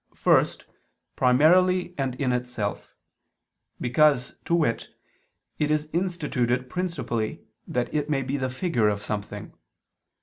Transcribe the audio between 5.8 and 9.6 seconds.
instituted principally that it may be the figure of something.